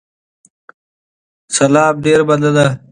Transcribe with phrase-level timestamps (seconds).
[1.57, 2.67] سلام، ډیره مننه